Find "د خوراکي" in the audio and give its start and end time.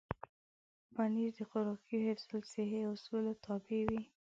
1.37-1.97